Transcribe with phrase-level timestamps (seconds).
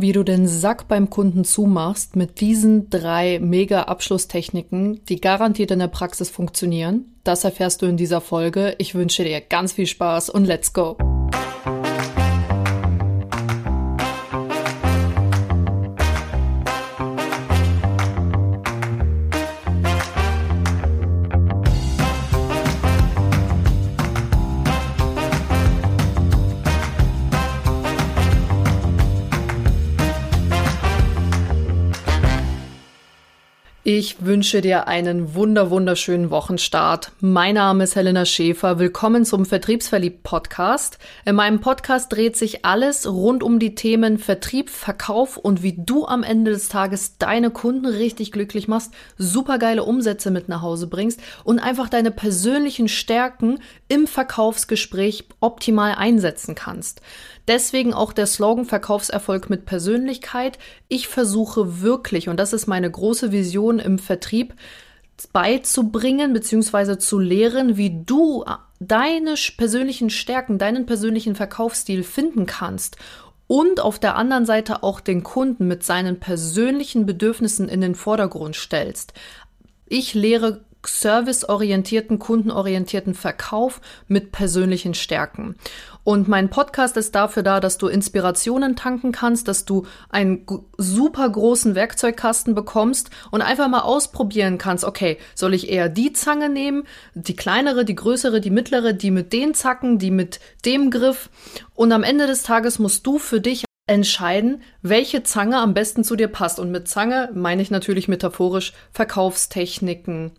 [0.00, 5.80] Wie du den Sack beim Kunden zumachst mit diesen drei mega Abschlusstechniken, die garantiert in
[5.80, 8.76] der Praxis funktionieren, das erfährst du in dieser Folge.
[8.78, 10.96] Ich wünsche dir ganz viel Spaß und let's go!
[33.98, 37.10] Ich wünsche dir einen wunder wunderschönen Wochenstart.
[37.18, 38.78] Mein Name ist Helena Schäfer.
[38.78, 41.00] Willkommen zum Vertriebsverliebt Podcast.
[41.24, 46.06] In meinem Podcast dreht sich alles rund um die Themen Vertrieb, Verkauf und wie du
[46.06, 51.18] am Ende des Tages deine Kunden richtig glücklich machst, supergeile Umsätze mit nach Hause bringst
[51.42, 57.00] und einfach deine persönlichen Stärken im Verkaufsgespräch optimal einsetzen kannst.
[57.46, 60.58] Deswegen auch der Slogan Verkaufserfolg mit Persönlichkeit.
[60.88, 64.54] Ich versuche wirklich, und das ist meine große Vision im Vertrieb,
[65.32, 66.98] beizubringen bzw.
[66.98, 68.44] zu lehren, wie du
[68.78, 72.96] deine persönlichen Stärken, deinen persönlichen Verkaufsstil finden kannst
[73.48, 78.54] und auf der anderen Seite auch den Kunden mit seinen persönlichen Bedürfnissen in den Vordergrund
[78.54, 79.14] stellst.
[79.86, 85.56] Ich lehre serviceorientierten, kundenorientierten Verkauf mit persönlichen Stärken.
[86.04, 90.46] Und mein Podcast ist dafür da, dass du Inspirationen tanken kannst, dass du einen
[90.78, 96.48] super großen Werkzeugkasten bekommst und einfach mal ausprobieren kannst, okay, soll ich eher die Zange
[96.48, 101.28] nehmen, die kleinere, die größere, die mittlere, die mit den Zacken, die mit dem Griff.
[101.74, 106.16] Und am Ende des Tages musst du für dich entscheiden, welche Zange am besten zu
[106.16, 106.58] dir passt.
[106.60, 110.32] Und mit Zange meine ich natürlich metaphorisch Verkaufstechniken,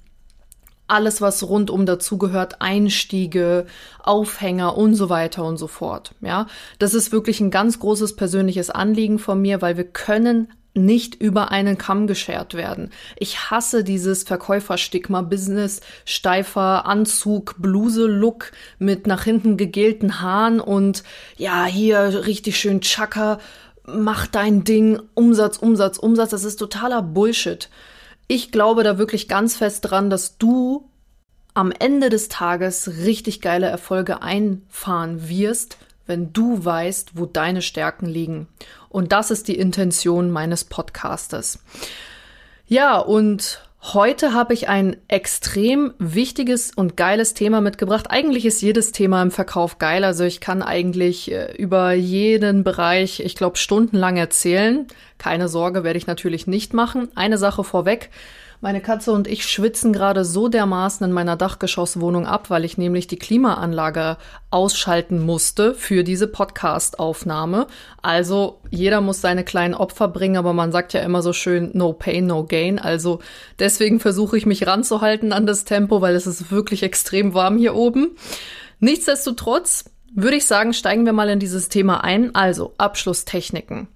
[0.91, 3.65] alles, was rundum dazugehört, Einstiege,
[4.03, 6.15] Aufhänger und so weiter und so fort.
[6.21, 6.47] Ja,
[6.79, 11.51] das ist wirklich ein ganz großes persönliches Anliegen von mir, weil wir können nicht über
[11.51, 12.91] einen Kamm geschert werden.
[13.17, 21.03] Ich hasse dieses Verkäuferstigma, Business, steifer Anzug, Bluse, Look mit nach hinten gegelten Haaren und
[21.37, 23.39] ja, hier richtig schön Chaka,
[23.85, 26.29] mach dein Ding, Umsatz, Umsatz, Umsatz.
[26.29, 27.69] Das ist totaler Bullshit
[28.29, 30.87] ich glaube da wirklich ganz fest dran, dass du
[31.55, 38.05] am Ende des Tages richtig geile Erfolge einfahren wirst, wenn du weißt, wo deine Stärken
[38.05, 38.47] liegen.
[38.87, 41.59] Und das ist die Intention meines Podcastes.
[42.67, 48.11] Ja, und Heute habe ich ein extrem wichtiges und geiles Thema mitgebracht.
[48.11, 50.03] Eigentlich ist jedes Thema im Verkauf geil.
[50.03, 54.85] Also ich kann eigentlich äh, über jeden Bereich, ich glaube, stundenlang erzählen.
[55.17, 57.07] Keine Sorge, werde ich natürlich nicht machen.
[57.15, 58.09] Eine Sache vorweg.
[58.61, 63.07] Meine Katze und ich schwitzen gerade so dermaßen in meiner Dachgeschosswohnung ab, weil ich nämlich
[63.07, 64.17] die Klimaanlage
[64.51, 67.67] ausschalten musste für diese Podcast-Aufnahme.
[68.01, 71.93] Also jeder muss seine kleinen Opfer bringen, aber man sagt ja immer so schön, no
[71.93, 72.79] pain, no gain.
[72.79, 73.19] Also
[73.59, 77.75] deswegen versuche ich mich ranzuhalten an das Tempo, weil es ist wirklich extrem warm hier
[77.75, 78.17] oben.
[78.81, 82.35] Nichtsdestotrotz würde ich sagen, steigen wir mal in dieses Thema ein.
[82.35, 83.87] Also Abschlusstechniken.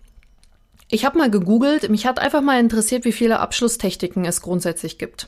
[0.93, 5.27] Ich habe mal gegoogelt, mich hat einfach mal interessiert, wie viele Abschlusstechniken es grundsätzlich gibt.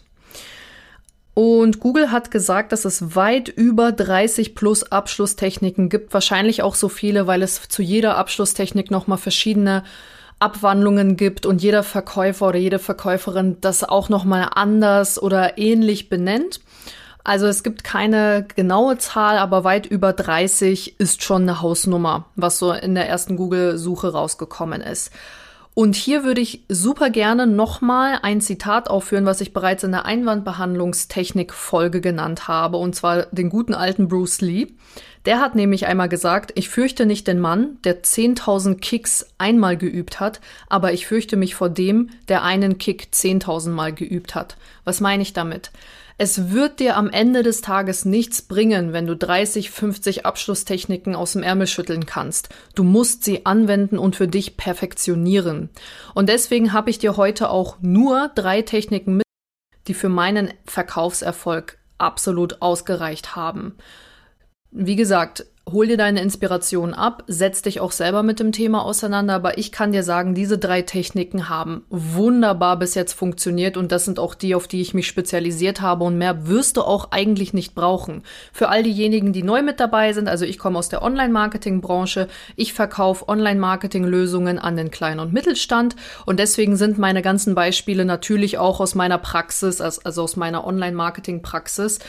[1.34, 6.14] Und Google hat gesagt, dass es weit über 30 plus Abschlusstechniken gibt.
[6.14, 9.84] Wahrscheinlich auch so viele, weil es zu jeder Abschlusstechnik nochmal verschiedene
[10.38, 16.60] Abwandlungen gibt und jeder Verkäufer oder jede Verkäuferin das auch nochmal anders oder ähnlich benennt.
[17.24, 22.60] Also es gibt keine genaue Zahl, aber weit über 30 ist schon eine Hausnummer, was
[22.60, 25.12] so in der ersten Google-Suche rausgekommen ist.
[25.76, 30.06] Und hier würde ich super gerne nochmal ein Zitat aufführen, was ich bereits in der
[30.06, 34.68] Einwandbehandlungstechnik-Folge genannt habe, und zwar den guten alten Bruce Lee.
[35.26, 40.22] Der hat nämlich einmal gesagt, ich fürchte nicht den Mann, der 10.000 Kicks einmal geübt
[40.22, 44.56] hat, aber ich fürchte mich vor dem, der einen Kick 10.000 Mal geübt hat.
[44.86, 45.72] Was meine ich damit?
[46.18, 51.34] Es wird dir am Ende des Tages nichts bringen, wenn du 30, 50 Abschlusstechniken aus
[51.34, 52.50] dem Ärmel schütteln kannst.
[52.74, 55.70] Du musst sie anwenden und für dich perfektionieren.
[56.14, 59.26] Und deswegen habe ich dir heute auch nur drei Techniken mit,
[59.88, 63.76] die für meinen Verkaufserfolg absolut ausgereicht haben.
[64.72, 69.34] Wie gesagt, hol dir deine Inspiration ab, setz dich auch selber mit dem Thema auseinander,
[69.34, 74.06] aber ich kann dir sagen, diese drei Techniken haben wunderbar bis jetzt funktioniert und das
[74.06, 77.54] sind auch die, auf die ich mich spezialisiert habe und mehr wirst du auch eigentlich
[77.54, 78.22] nicht brauchen.
[78.54, 82.74] Für all diejenigen, die neu mit dabei sind, also ich komme aus der Online-Marketing-Branche, ich
[82.74, 85.96] verkaufe Online-Marketing-Lösungen an den Klein- und Mittelstand
[86.28, 92.00] und deswegen sind meine ganzen Beispiele natürlich auch aus meiner Praxis, also aus meiner Online-Marketing-Praxis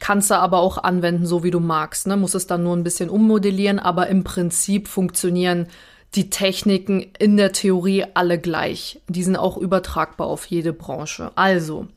[0.00, 2.06] Kannst du aber auch anwenden, so wie du magst.
[2.06, 2.16] Ne?
[2.16, 5.68] Muss es dann nur ein bisschen ummodellieren, aber im Prinzip funktionieren
[6.14, 9.00] die Techniken in der Theorie alle gleich.
[9.08, 11.30] Die sind auch übertragbar auf jede Branche.
[11.34, 11.88] Also,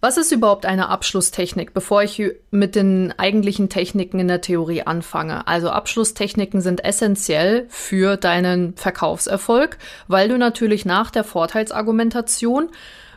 [0.00, 5.46] was ist überhaupt eine Abschlusstechnik, bevor ich mit den eigentlichen Techniken in der Theorie anfange?
[5.48, 12.68] Also Abschlusstechniken sind essentiell für deinen Verkaufserfolg, weil du natürlich nach der Vorteilsargumentation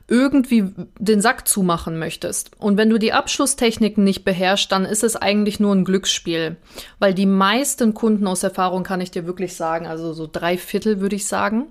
[0.09, 0.65] irgendwie
[0.97, 2.51] den Sack zumachen möchtest.
[2.59, 6.57] Und wenn du die Abschlusstechniken nicht beherrschst, dann ist es eigentlich nur ein Glücksspiel.
[6.99, 10.99] Weil die meisten Kunden aus Erfahrung kann ich dir wirklich sagen, also so drei Viertel
[10.99, 11.67] würde ich sagen,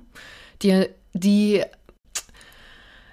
[0.62, 1.62] die, die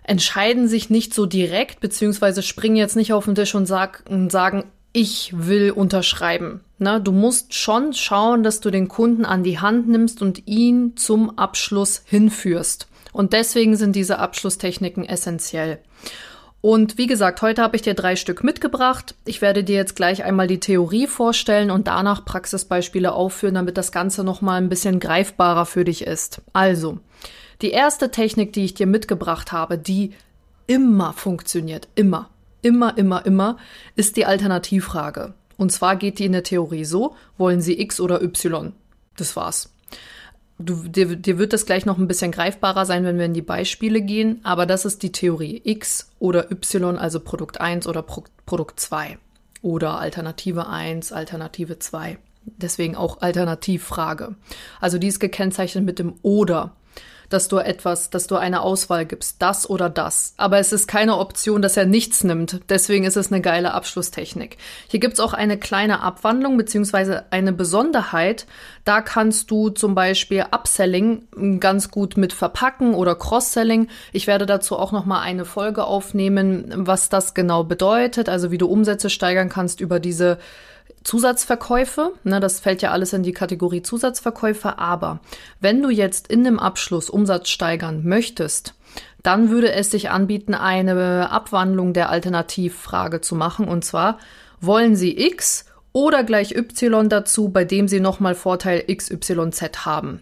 [0.03, 4.31] entscheiden sich nicht so direkt, beziehungsweise springen jetzt nicht auf den Tisch und, sag, und
[4.31, 6.61] sagen, ich will unterschreiben.
[6.77, 10.95] Na, du musst schon schauen, dass du den Kunden an die Hand nimmst und ihn
[10.95, 12.87] zum Abschluss hinführst.
[13.15, 15.79] Und deswegen sind diese Abschlusstechniken essentiell.
[16.59, 19.15] Und wie gesagt, heute habe ich dir drei Stück mitgebracht.
[19.23, 23.93] Ich werde dir jetzt gleich einmal die Theorie vorstellen und danach Praxisbeispiele aufführen, damit das
[23.93, 26.41] Ganze nochmal ein bisschen greifbarer für dich ist.
[26.51, 26.99] Also,
[27.61, 30.11] die erste Technik, die ich dir mitgebracht habe, die
[30.67, 32.29] immer funktioniert, immer,
[32.63, 33.57] immer, immer, immer,
[33.95, 35.35] ist die Alternativfrage.
[35.55, 38.73] Und zwar geht die in der Theorie so, wollen Sie X oder Y?
[39.15, 39.69] Das war's.
[40.57, 43.41] Du, dir, dir wird das gleich noch ein bisschen greifbarer sein, wenn wir in die
[43.41, 48.23] Beispiele gehen, aber das ist die Theorie X oder Y, also Produkt 1 oder Pro
[48.45, 49.17] Produkt 2
[49.61, 52.17] oder Alternative 1, Alternative 2.
[52.45, 54.35] Deswegen auch Alternativfrage.
[54.79, 56.73] Also die ist gekennzeichnet mit dem oder
[57.29, 60.33] dass du etwas, dass du eine Auswahl gibst, das oder das.
[60.37, 62.61] Aber es ist keine Option, dass er nichts nimmt.
[62.69, 64.57] Deswegen ist es eine geile Abschlusstechnik.
[64.87, 68.45] Hier gibt's auch eine kleine Abwandlung beziehungsweise eine Besonderheit.
[68.83, 73.87] Da kannst du zum Beispiel Upselling ganz gut mit verpacken oder Cross-Selling.
[74.13, 78.57] Ich werde dazu auch noch mal eine Folge aufnehmen, was das genau bedeutet, also wie
[78.57, 80.37] du Umsätze steigern kannst über diese
[81.05, 85.19] Zusatzverkäufe, ne, das fällt ja alles in die Kategorie Zusatzverkäufe, aber
[85.61, 88.73] wenn du jetzt in dem Abschluss Umsatz steigern möchtest,
[89.21, 94.17] dann würde es sich anbieten, eine Abwandlung der Alternativfrage zu machen und zwar,
[94.59, 100.21] wollen Sie X oder gleich Y dazu, bei dem Sie nochmal Vorteil XYZ haben?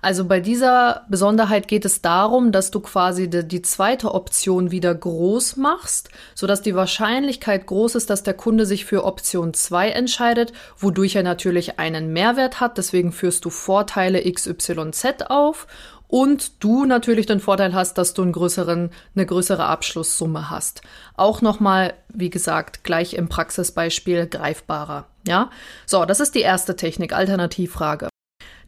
[0.00, 4.94] Also bei dieser Besonderheit geht es darum, dass du quasi die, die, zweite Option wieder
[4.94, 10.52] groß machst, sodass die Wahrscheinlichkeit groß ist, dass der Kunde sich für Option 2 entscheidet,
[10.76, 12.78] wodurch er natürlich einen Mehrwert hat.
[12.78, 15.66] Deswegen führst du Vorteile XYZ auf
[16.12, 20.82] und du natürlich den Vorteil hast, dass du einen größeren, eine größere Abschlusssumme hast.
[21.16, 25.06] Auch nochmal, wie gesagt, gleich im Praxisbeispiel greifbarer.
[25.26, 25.48] Ja,
[25.86, 28.11] so, das ist die erste Technik, Alternativfrage.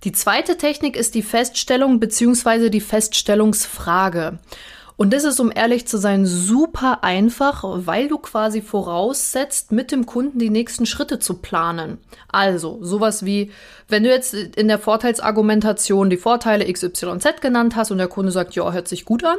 [0.05, 2.69] Die zweite Technik ist die Feststellung bzw.
[2.69, 4.39] die Feststellungsfrage.
[4.97, 10.07] Und das ist, um ehrlich zu sein, super einfach, weil du quasi voraussetzt, mit dem
[10.07, 11.99] Kunden die nächsten Schritte zu planen.
[12.29, 13.51] Also sowas wie,
[13.89, 18.55] wenn du jetzt in der Vorteilsargumentation die Vorteile XYZ genannt hast und der Kunde sagt,
[18.55, 19.39] ja, hört sich gut an,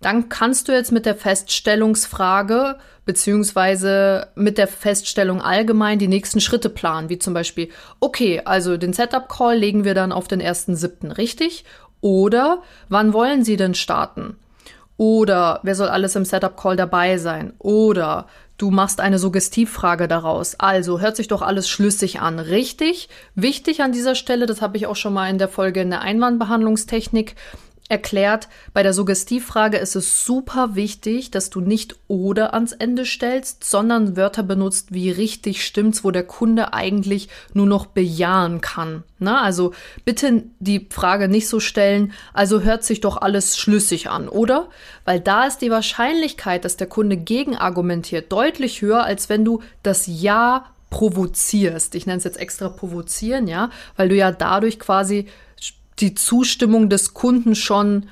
[0.00, 6.70] dann kannst du jetzt mit der Feststellungsfrage beziehungsweise mit der Feststellung allgemein die nächsten Schritte
[6.70, 7.68] planen, wie zum Beispiel,
[7.98, 11.64] okay, also den Setup-Call legen wir dann auf den ersten siebten, richtig?
[12.00, 14.36] Oder wann wollen Sie denn starten?
[14.96, 17.52] Oder wer soll alles im Setup-Call dabei sein?
[17.58, 18.26] Oder
[18.58, 20.54] du machst eine Suggestivfrage daraus.
[20.58, 23.08] Also hört sich doch alles schlüssig an, richtig?
[23.34, 26.02] Wichtig an dieser Stelle, das habe ich auch schon mal in der Folge in der
[26.02, 27.34] Einwandbehandlungstechnik
[27.90, 33.64] erklärt, bei der Suggestivfrage ist es super wichtig, dass du nicht oder ans Ende stellst,
[33.64, 39.02] sondern Wörter benutzt wie richtig stimmt's, wo der Kunde eigentlich nur noch bejahen kann.
[39.18, 44.28] Na, also bitte die Frage nicht so stellen, also hört sich doch alles schlüssig an,
[44.28, 44.68] oder?
[45.04, 50.06] Weil da ist die Wahrscheinlichkeit, dass der Kunde gegenargumentiert, deutlich höher, als wenn du das
[50.06, 51.94] Ja provozierst.
[51.94, 55.26] Ich nenne es jetzt extra provozieren, ja, weil du ja dadurch quasi
[56.00, 58.06] die Zustimmung des Kunden schon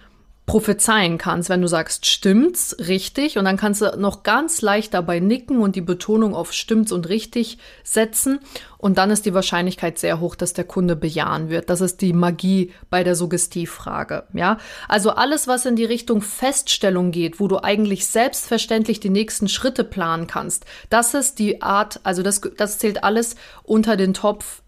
[0.48, 5.20] prophezeien kannst, wenn du sagst, stimmt's, richtig, und dann kannst du noch ganz leicht dabei
[5.20, 8.40] nicken und die Betonung auf stimmt's und richtig setzen.
[8.78, 11.68] Und dann ist die Wahrscheinlichkeit sehr hoch, dass der Kunde bejahen wird.
[11.68, 14.56] Das ist die Magie bei der Suggestivfrage, ja.
[14.88, 19.84] Also alles, was in die Richtung Feststellung geht, wo du eigentlich selbstverständlich die nächsten Schritte
[19.84, 24.62] planen kannst, das ist die Art, also das, das zählt alles unter den Topf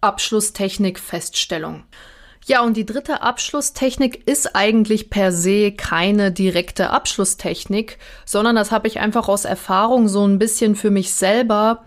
[0.00, 1.84] Abschlusstechnik Feststellung.
[2.44, 8.88] Ja, und die dritte Abschlusstechnik ist eigentlich per se keine direkte Abschlusstechnik, sondern das habe
[8.88, 11.84] ich einfach aus Erfahrung so ein bisschen für mich selber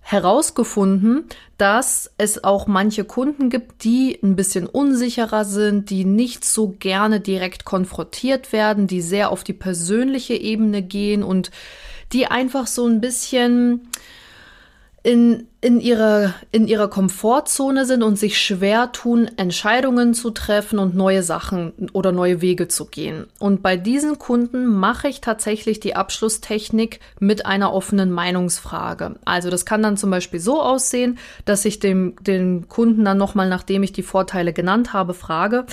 [0.00, 1.24] herausgefunden,
[1.58, 7.18] dass es auch manche Kunden gibt, die ein bisschen unsicherer sind, die nicht so gerne
[7.18, 11.50] direkt konfrontiert werden, die sehr auf die persönliche Ebene gehen und
[12.12, 13.88] die einfach so ein bisschen
[15.06, 20.96] in, in, ihrer, in ihrer Komfortzone sind und sich schwer tun, Entscheidungen zu treffen und
[20.96, 23.28] neue Sachen oder neue Wege zu gehen.
[23.38, 29.14] Und bei diesen Kunden mache ich tatsächlich die Abschlusstechnik mit einer offenen Meinungsfrage.
[29.24, 33.48] Also das kann dann zum Beispiel so aussehen, dass ich dem, den Kunden dann nochmal,
[33.48, 35.66] nachdem ich die Vorteile genannt habe, frage,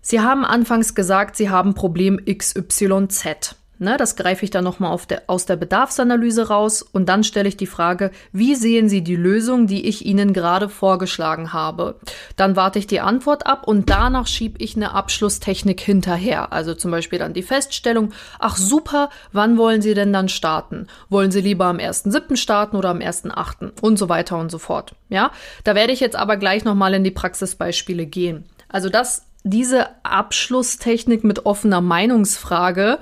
[0.00, 3.56] Sie haben anfangs gesagt, Sie haben Problem XYZ.
[3.82, 4.94] Ne, das greife ich dann nochmal
[5.26, 9.66] aus der Bedarfsanalyse raus und dann stelle ich die Frage, wie sehen Sie die Lösung,
[9.66, 11.98] die ich Ihnen gerade vorgeschlagen habe?
[12.36, 16.52] Dann warte ich die Antwort ab und danach schiebe ich eine Abschlusstechnik hinterher.
[16.52, 20.86] Also zum Beispiel dann die Feststellung, ach super, wann wollen Sie denn dann starten?
[21.08, 22.36] Wollen Sie lieber am 1.7.
[22.36, 23.80] starten oder am 1.8.
[23.80, 24.94] und so weiter und so fort.
[25.08, 25.30] Ja,
[25.64, 28.44] da werde ich jetzt aber gleich nochmal in die Praxisbeispiele gehen.
[28.68, 32.98] Also das, diese Abschlusstechnik mit offener Meinungsfrage,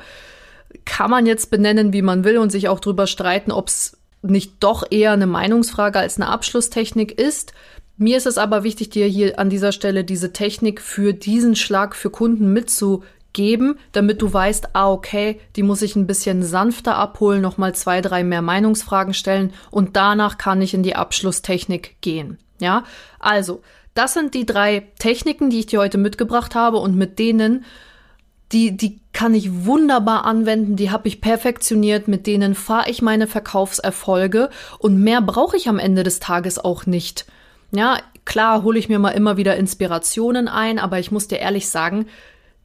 [0.84, 4.54] kann man jetzt benennen, wie man will und sich auch drüber streiten, ob es nicht
[4.60, 7.52] doch eher eine Meinungsfrage als eine Abschlusstechnik ist.
[7.96, 11.96] Mir ist es aber wichtig, dir hier an dieser Stelle diese Technik für diesen Schlag
[11.96, 17.40] für Kunden mitzugeben, damit du weißt, ah, okay, die muss ich ein bisschen sanfter abholen,
[17.40, 22.38] nochmal zwei, drei mehr Meinungsfragen stellen und danach kann ich in die Abschlusstechnik gehen.
[22.60, 22.84] Ja,
[23.18, 23.62] also,
[23.94, 27.64] das sind die drei Techniken, die ich dir heute mitgebracht habe und mit denen
[28.52, 33.26] die, die kann ich wunderbar anwenden, die habe ich perfektioniert, mit denen fahre ich meine
[33.26, 34.48] Verkaufserfolge
[34.78, 37.26] und mehr brauche ich am Ende des Tages auch nicht.
[37.72, 41.68] Ja, klar hole ich mir mal immer wieder Inspirationen ein, aber ich muss dir ehrlich
[41.68, 42.06] sagen,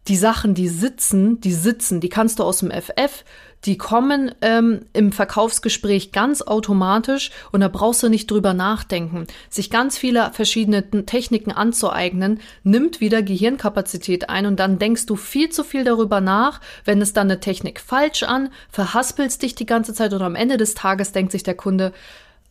[0.08, 3.24] die Sachen, die sitzen, die sitzen, die kannst du aus dem FF,
[3.66, 9.26] die kommen ähm, im Verkaufsgespräch ganz automatisch und da brauchst du nicht drüber nachdenken.
[9.50, 15.50] Sich ganz viele verschiedene Techniken anzueignen, nimmt wieder Gehirnkapazität ein und dann denkst du viel
[15.50, 19.94] zu viel darüber nach, wenn es dann eine Technik falsch an, verhaspelst dich die ganze
[19.94, 21.94] Zeit und am Ende des Tages denkt sich der Kunde,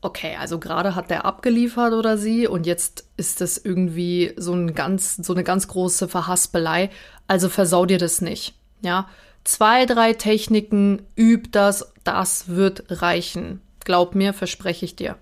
[0.02, 4.75] okay, also gerade hat der abgeliefert oder sie und jetzt ist das irgendwie so ein
[4.75, 6.90] ganz, so eine ganz große Verhaspelei.
[7.28, 8.54] Also versau dir das nicht.
[8.82, 9.09] Ja.
[9.44, 13.61] Zwei, drei Techniken, üb das, das wird reichen.
[13.85, 15.16] Glaub mir, verspreche ich dir.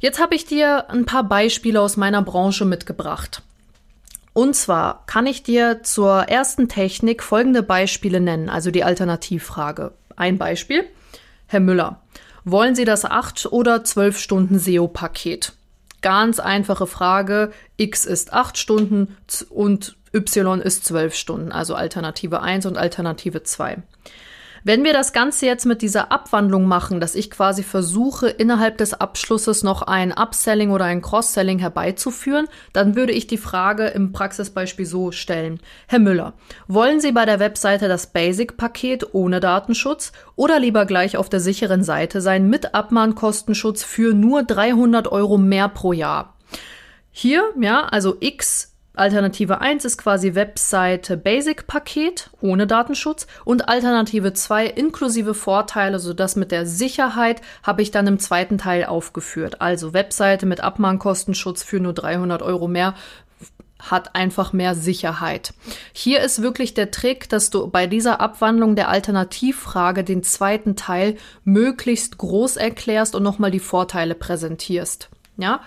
[0.00, 3.42] Jetzt habe ich dir ein paar Beispiele aus meiner Branche mitgebracht.
[4.34, 9.92] Und zwar kann ich dir zur ersten Technik folgende Beispiele nennen, also die Alternativfrage.
[10.16, 10.84] Ein Beispiel.
[11.46, 12.00] Herr Müller,
[12.44, 15.52] wollen Sie das 8 oder 12 Stunden SEO-Paket?
[16.00, 17.52] Ganz einfache Frage.
[17.76, 19.16] X ist 8 Stunden
[19.50, 23.82] und Y ist 12 Stunden, also Alternative 1 und Alternative 2.
[24.64, 28.94] Wenn wir das Ganze jetzt mit dieser Abwandlung machen, dass ich quasi versuche, innerhalb des
[28.94, 34.86] Abschlusses noch ein Upselling oder ein Cross-Selling herbeizuführen, dann würde ich die Frage im Praxisbeispiel
[34.86, 35.58] so stellen.
[35.88, 36.34] Herr Müller,
[36.68, 41.82] wollen Sie bei der Webseite das Basic-Paket ohne Datenschutz oder lieber gleich auf der sicheren
[41.82, 46.36] Seite sein mit Abmahnkostenschutz für nur 300 Euro mehr pro Jahr?
[47.10, 54.34] Hier, ja, also X Alternative 1 ist quasi Webseite Basic Paket ohne Datenschutz und Alternative
[54.34, 59.62] 2 inklusive Vorteile, so das mit der Sicherheit habe ich dann im zweiten Teil aufgeführt.
[59.62, 62.94] Also Webseite mit Abmahnkostenschutz für nur 300 Euro mehr
[63.78, 65.54] hat einfach mehr Sicherheit.
[65.92, 71.16] Hier ist wirklich der Trick, dass du bei dieser Abwandlung der Alternativfrage den zweiten Teil
[71.44, 75.08] möglichst groß erklärst und nochmal die Vorteile präsentierst.
[75.36, 75.62] Ja,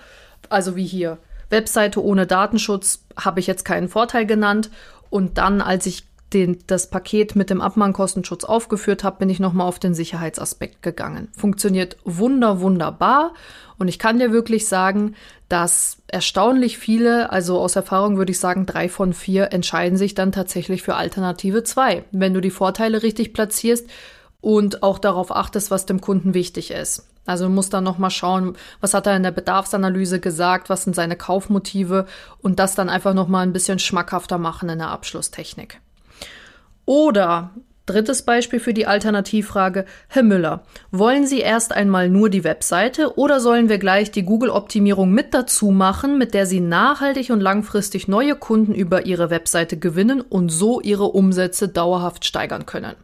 [0.48, 1.18] also wie hier.
[1.50, 4.70] Webseite ohne Datenschutz habe ich jetzt keinen Vorteil genannt.
[5.10, 9.68] Und dann, als ich den, das Paket mit dem Abmahnkostenschutz aufgeführt habe, bin ich nochmal
[9.68, 11.28] auf den Sicherheitsaspekt gegangen.
[11.36, 13.32] Funktioniert wunder, wunderbar.
[13.78, 15.14] Und ich kann dir wirklich sagen,
[15.48, 20.32] dass erstaunlich viele, also aus Erfahrung würde ich sagen, drei von vier entscheiden sich dann
[20.32, 23.88] tatsächlich für Alternative zwei, wenn du die Vorteile richtig platzierst
[24.40, 27.06] und auch darauf achtest, was dem Kunden wichtig ist.
[27.26, 30.94] Also du musst dann nochmal schauen, was hat er in der Bedarfsanalyse gesagt, was sind
[30.94, 32.06] seine Kaufmotive
[32.40, 35.80] und das dann einfach nochmal ein bisschen schmackhafter machen in der Abschlusstechnik.
[36.84, 37.50] Oder
[37.86, 43.40] drittes Beispiel für die Alternativfrage, Herr Müller, wollen Sie erst einmal nur die Webseite oder
[43.40, 48.34] sollen wir gleich die Google-Optimierung mit dazu machen, mit der Sie nachhaltig und langfristig neue
[48.34, 52.94] Kunden über Ihre Webseite gewinnen und so Ihre Umsätze dauerhaft steigern können?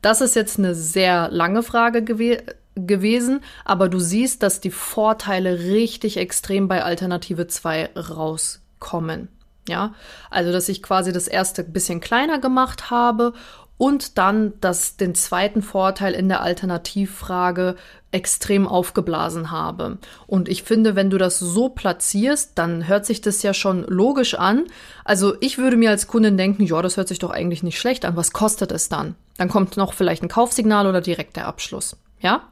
[0.00, 2.42] Das ist jetzt eine sehr lange Frage gewesen
[2.74, 9.28] gewesen, aber du siehst, dass die Vorteile richtig extrem bei Alternative 2 rauskommen.
[9.66, 9.94] Ja,
[10.30, 13.32] also dass ich quasi das erste bisschen kleiner gemacht habe
[13.76, 17.76] und dann das, den zweiten Vorteil in der Alternativfrage
[18.12, 19.98] extrem aufgeblasen habe.
[20.26, 24.34] Und ich finde, wenn du das so platzierst, dann hört sich das ja schon logisch
[24.34, 24.64] an.
[25.04, 28.04] Also ich würde mir als Kundin denken, ja, das hört sich doch eigentlich nicht schlecht
[28.04, 28.16] an.
[28.16, 29.16] Was kostet es dann?
[29.36, 31.96] Dann kommt noch vielleicht ein Kaufsignal oder direkt der Abschluss.
[32.20, 32.42] Ja?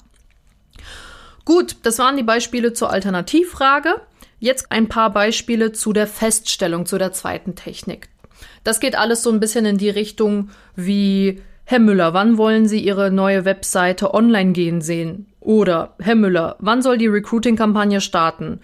[1.44, 4.00] Gut, das waren die Beispiele zur Alternativfrage.
[4.38, 8.08] Jetzt ein paar Beispiele zu der Feststellung, zu der zweiten Technik.
[8.64, 12.80] Das geht alles so ein bisschen in die Richtung wie Herr Müller, wann wollen Sie
[12.80, 15.26] Ihre neue Webseite online gehen sehen?
[15.40, 18.60] Oder Herr Müller, wann soll die Recruiting-Kampagne starten?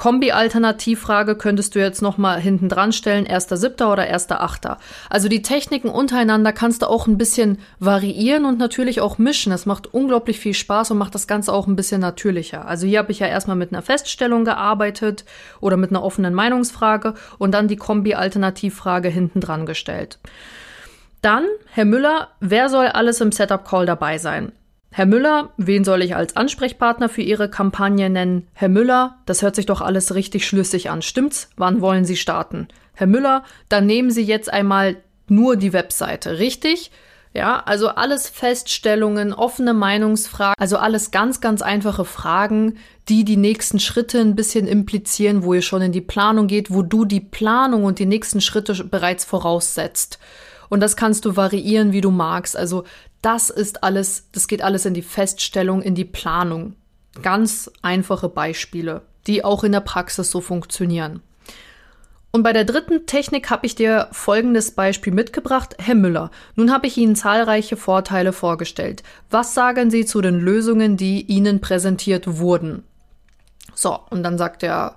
[0.00, 3.84] Kombi-Alternativfrage könntest du jetzt nochmal hinten dran stellen, 1.7.
[3.84, 4.78] oder 1.8.
[5.10, 9.52] Also die Techniken untereinander kannst du auch ein bisschen variieren und natürlich auch mischen.
[9.52, 12.66] Es macht unglaublich viel Spaß und macht das Ganze auch ein bisschen natürlicher.
[12.66, 15.26] Also hier habe ich ja erstmal mit einer Feststellung gearbeitet
[15.60, 20.18] oder mit einer offenen Meinungsfrage und dann die Kombi-Alternativfrage hinten dran gestellt.
[21.20, 24.52] Dann, Herr Müller, wer soll alles im Setup-Call dabei sein?
[24.92, 28.48] Herr Müller, wen soll ich als Ansprechpartner für Ihre Kampagne nennen?
[28.54, 31.00] Herr Müller, das hört sich doch alles richtig schlüssig an.
[31.00, 31.48] Stimmt's?
[31.56, 32.66] Wann wollen Sie starten?
[32.94, 34.96] Herr Müller, dann nehmen Sie jetzt einmal
[35.28, 36.90] nur die Webseite, richtig?
[37.32, 42.78] Ja, also alles Feststellungen, offene Meinungsfragen, also alles ganz, ganz einfache Fragen,
[43.08, 46.82] die die nächsten Schritte ein bisschen implizieren, wo ihr schon in die Planung geht, wo
[46.82, 50.18] du die Planung und die nächsten Schritte bereits voraussetzt.
[50.68, 52.56] Und das kannst du variieren, wie du magst.
[52.56, 52.84] Also
[53.22, 56.74] das ist alles, das geht alles in die Feststellung, in die Planung.
[57.22, 61.22] Ganz einfache Beispiele, die auch in der Praxis so funktionieren.
[62.32, 65.74] Und bei der dritten Technik habe ich dir folgendes Beispiel mitgebracht.
[65.80, 69.02] Herr Müller, nun habe ich Ihnen zahlreiche Vorteile vorgestellt.
[69.30, 72.84] Was sagen Sie zu den Lösungen, die Ihnen präsentiert wurden?
[73.74, 74.94] So, und dann sagt der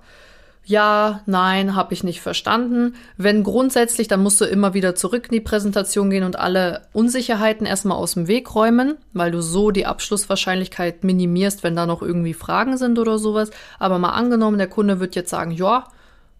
[0.66, 2.94] ja, nein, habe ich nicht verstanden.
[3.18, 7.66] Wenn grundsätzlich, dann musst du immer wieder zurück in die Präsentation gehen und alle Unsicherheiten
[7.66, 12.34] erstmal aus dem Weg räumen, weil du so die Abschlusswahrscheinlichkeit minimierst, wenn da noch irgendwie
[12.34, 13.50] Fragen sind oder sowas.
[13.78, 15.84] Aber mal angenommen, der Kunde wird jetzt sagen, ja,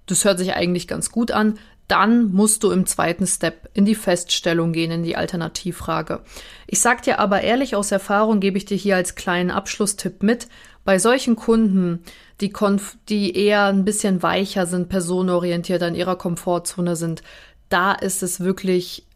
[0.07, 3.95] das hört sich eigentlich ganz gut an, dann musst du im zweiten Step in die
[3.95, 6.21] Feststellung gehen, in die Alternativfrage.
[6.67, 10.49] Ich sag dir aber ehrlich aus Erfahrung, gebe ich dir hier als kleinen Abschlusstipp mit,
[10.85, 12.05] bei solchen Kunden,
[12.41, 17.23] die, konf die eher ein bisschen weicher sind, personenorientierter in ihrer Komfortzone sind,
[17.69, 19.07] da ist es wirklich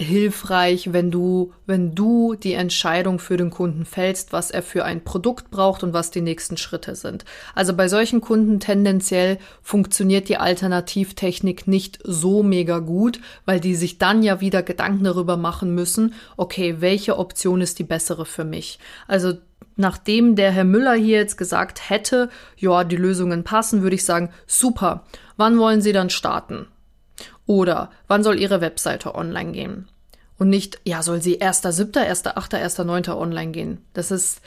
[0.00, 5.02] hilfreich, wenn du, wenn du die Entscheidung für den Kunden fällst, was er für ein
[5.02, 7.24] Produkt braucht und was die nächsten Schritte sind.
[7.54, 13.98] Also bei solchen Kunden tendenziell funktioniert die Alternativtechnik nicht so mega gut, weil die sich
[13.98, 18.78] dann ja wieder Gedanken darüber machen müssen, okay, welche Option ist die bessere für mich?
[19.08, 19.34] Also
[19.76, 24.30] nachdem der Herr Müller hier jetzt gesagt hätte, ja, die Lösungen passen, würde ich sagen,
[24.46, 25.04] super.
[25.36, 26.66] Wann wollen Sie dann starten?
[27.46, 29.88] Oder wann soll Ihre Webseite online gehen?
[30.38, 33.16] Und nicht, ja, soll sie 1.7., 1.8., 1.9.
[33.16, 33.84] online gehen.
[33.92, 34.40] Das ist,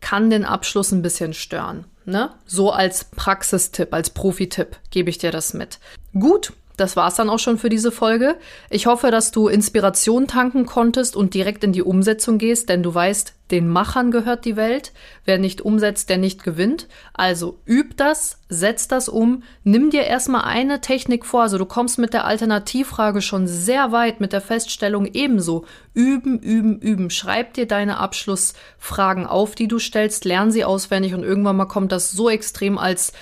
[0.00, 1.84] kann den Abschluss ein bisschen stören.
[2.06, 2.30] Ne?
[2.46, 5.78] So als Praxistipp, als Profi-Tipp gebe ich dir das mit.
[6.14, 8.36] Gut, das war's dann auch schon für diese Folge.
[8.70, 12.94] Ich hoffe, dass du Inspiration tanken konntest und direkt in die Umsetzung gehst, denn du
[12.94, 14.92] weißt, den Machern gehört die Welt.
[15.24, 16.88] Wer nicht umsetzt, der nicht gewinnt.
[17.14, 21.42] Also üb das, setz das um, nimm dir erstmal eine Technik vor.
[21.42, 25.64] Also du kommst mit der Alternativfrage schon sehr weit, mit der Feststellung ebenso.
[25.94, 27.08] Üben, üben, üben.
[27.08, 31.92] Schreib dir deine Abschlussfragen auf, die du stellst, lern sie auswendig und irgendwann mal kommt
[31.92, 33.12] das so extrem als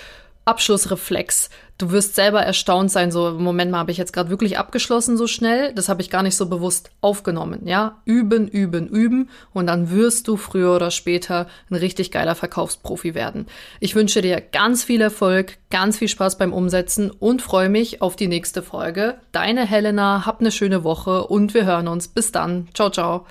[0.45, 1.51] Abschlussreflex.
[1.77, 5.27] Du wirst selber erstaunt sein, so, Moment mal, habe ich jetzt gerade wirklich abgeschlossen so
[5.27, 5.73] schnell?
[5.75, 8.01] Das habe ich gar nicht so bewusst aufgenommen, ja?
[8.05, 13.47] Üben, üben, üben und dann wirst du früher oder später ein richtig geiler Verkaufsprofi werden.
[13.81, 18.15] Ich wünsche dir ganz viel Erfolg, ganz viel Spaß beim Umsetzen und freue mich auf
[18.15, 19.17] die nächste Folge.
[19.33, 22.07] Deine Helena, hab eine schöne Woche und wir hören uns.
[22.07, 22.69] Bis dann.
[22.73, 23.27] Ciao, ciao.